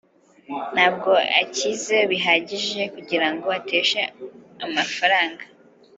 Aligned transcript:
ntabwo 0.73 1.11
akize 1.41 1.97
bihagije 2.11 2.81
kugirango 2.93 3.47
ateshe 3.59 4.01
amafaranga 4.65 5.43